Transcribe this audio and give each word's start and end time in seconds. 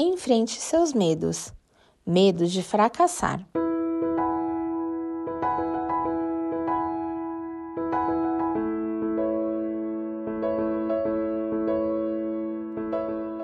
Enfrente 0.00 0.60
seus 0.60 0.92
medos. 0.92 1.52
Medo 2.06 2.46
de 2.46 2.62
fracassar. 2.62 3.44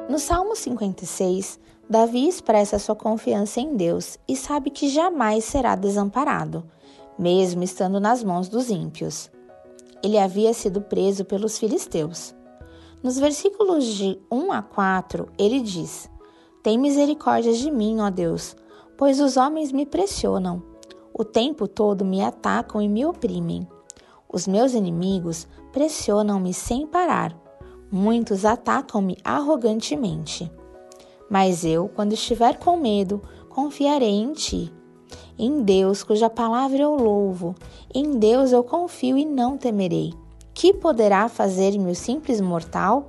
No 0.08 0.16
Salmo 0.20 0.54
56, 0.54 1.58
Davi 1.90 2.28
expressa 2.28 2.78
sua 2.78 2.94
confiança 2.94 3.58
em 3.60 3.74
Deus 3.74 4.16
e 4.28 4.36
sabe 4.36 4.70
que 4.70 4.88
jamais 4.88 5.42
será 5.42 5.74
desamparado, 5.74 6.64
mesmo 7.18 7.64
estando 7.64 7.98
nas 7.98 8.22
mãos 8.22 8.48
dos 8.48 8.70
ímpios. 8.70 9.28
Ele 10.04 10.18
havia 10.18 10.54
sido 10.54 10.80
preso 10.80 11.24
pelos 11.24 11.58
filisteus. 11.58 12.32
Nos 13.02 13.18
versículos 13.18 13.86
de 13.86 14.20
1 14.30 14.52
a 14.52 14.62
4, 14.62 15.28
ele 15.36 15.60
diz: 15.60 16.08
Tem 16.64 16.78
misericórdia 16.78 17.52
de 17.52 17.70
mim, 17.70 18.00
ó 18.00 18.08
Deus, 18.08 18.56
pois 18.96 19.20
os 19.20 19.36
homens 19.36 19.70
me 19.70 19.84
pressionam. 19.84 20.62
O 21.12 21.22
tempo 21.22 21.68
todo 21.68 22.06
me 22.06 22.22
atacam 22.22 22.80
e 22.80 22.88
me 22.88 23.04
oprimem. 23.04 23.68
Os 24.32 24.48
meus 24.48 24.72
inimigos 24.72 25.46
pressionam-me 25.72 26.54
sem 26.54 26.86
parar. 26.86 27.36
Muitos 27.92 28.46
atacam-me 28.46 29.18
arrogantemente. 29.22 30.50
Mas 31.28 31.66
eu, 31.66 31.86
quando 31.86 32.14
estiver 32.14 32.58
com 32.58 32.78
medo, 32.78 33.20
confiarei 33.50 34.14
em 34.14 34.32
ti. 34.32 34.72
Em 35.38 35.62
Deus, 35.62 36.02
cuja 36.02 36.30
palavra 36.30 36.78
eu 36.78 36.96
louvo, 36.96 37.54
em 37.94 38.18
Deus 38.18 38.52
eu 38.52 38.64
confio 38.64 39.18
e 39.18 39.26
não 39.26 39.58
temerei. 39.58 40.14
Que 40.54 40.72
poderá 40.72 41.28
fazer-me 41.28 41.90
o 41.90 41.94
simples 41.94 42.40
mortal? 42.40 43.06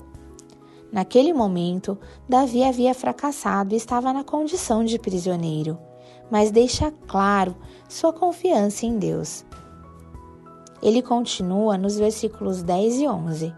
Naquele 0.95 1.33
momento, 1.33 1.97
Davi 2.25 2.63
havia 2.63 2.93
fracassado 2.93 3.73
e 3.73 3.77
estava 3.77 4.13
na 4.13 4.23
condição 4.23 4.81
de 4.81 4.97
prisioneiro, 4.97 5.77
mas 6.31 6.51
deixa 6.51 6.89
claro 7.05 7.53
sua 7.89 8.13
confiança 8.13 8.85
em 8.85 8.97
Deus. 8.97 9.43
Ele 10.81 11.01
continua 11.01 11.77
nos 11.77 11.97
versículos 11.97 12.63
10 12.63 12.99
e 13.01 13.07
11. 13.09 13.53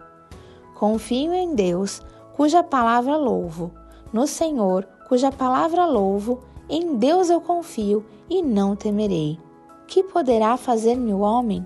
Confio 0.73 1.31
em 1.31 1.53
Deus, 1.53 2.01
cuja 2.35 2.63
palavra 2.63 3.15
louvo, 3.15 3.71
no 4.11 4.25
Senhor, 4.25 4.87
cuja 5.07 5.31
palavra 5.31 5.85
louvo, 5.85 6.39
em 6.67 6.95
Deus 6.95 7.29
eu 7.29 7.39
confio 7.39 8.03
e 8.27 8.41
não 8.41 8.75
temerei. 8.75 9.39
Que 9.85 10.01
poderá 10.01 10.57
fazer-me 10.57 11.13
o 11.13 11.19
homem? 11.19 11.63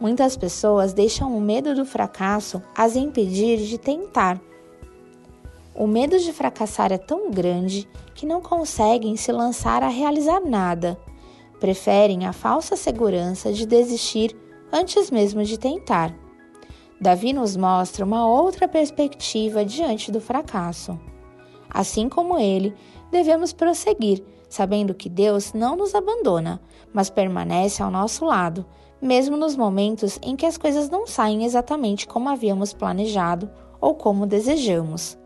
Muitas 0.00 0.36
pessoas 0.36 0.92
deixam 0.92 1.36
o 1.36 1.40
medo 1.40 1.74
do 1.74 1.84
fracasso 1.84 2.62
as 2.76 2.94
impedir 2.94 3.58
de 3.58 3.78
tentar. 3.78 4.40
O 5.74 5.86
medo 5.86 6.18
de 6.18 6.32
fracassar 6.32 6.92
é 6.92 6.98
tão 6.98 7.30
grande 7.30 7.88
que 8.14 8.26
não 8.26 8.40
conseguem 8.40 9.16
se 9.16 9.32
lançar 9.32 9.82
a 9.82 9.88
realizar 9.88 10.40
nada. 10.40 10.98
Preferem 11.58 12.26
a 12.26 12.32
falsa 12.32 12.76
segurança 12.76 13.52
de 13.52 13.66
desistir 13.66 14.36
antes 14.72 15.10
mesmo 15.10 15.42
de 15.42 15.58
tentar. 15.58 16.14
Davi 17.00 17.32
nos 17.32 17.56
mostra 17.56 18.04
uma 18.04 18.26
outra 18.26 18.66
perspectiva 18.66 19.64
diante 19.64 20.10
do 20.10 20.20
fracasso. 20.20 20.98
Assim 21.70 22.08
como 22.08 22.38
ele, 22.38 22.74
devemos 23.10 23.52
prosseguir, 23.52 24.24
sabendo 24.48 24.94
que 24.94 25.08
Deus 25.08 25.52
não 25.52 25.76
nos 25.76 25.94
abandona, 25.94 26.60
mas 26.92 27.10
permanece 27.10 27.82
ao 27.82 27.90
nosso 27.90 28.24
lado, 28.24 28.64
mesmo 29.00 29.36
nos 29.36 29.56
momentos 29.56 30.18
em 30.22 30.34
que 30.34 30.46
as 30.46 30.56
coisas 30.56 30.90
não 30.90 31.06
saem 31.06 31.44
exatamente 31.44 32.06
como 32.06 32.28
havíamos 32.28 32.72
planejado 32.72 33.50
ou 33.80 33.94
como 33.94 34.26
desejamos. 34.26 35.18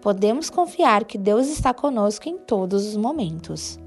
Podemos 0.00 0.48
confiar 0.50 1.04
que 1.04 1.18
Deus 1.18 1.48
está 1.48 1.74
conosco 1.74 2.28
em 2.28 2.38
todos 2.38 2.86
os 2.86 2.96
momentos. 2.96 3.78